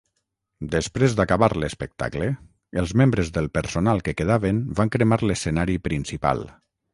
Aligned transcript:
Després 0.75 1.15
d'acabar 1.17 1.49
l'espectacle, 1.63 2.29
els 2.83 2.95
membres 3.03 3.29
del 3.37 3.51
personal 3.59 4.03
que 4.09 4.17
quedaven 4.23 4.63
van 4.81 4.93
cremar 4.97 5.21
l'escenari 5.27 5.77
principal. 5.91 6.45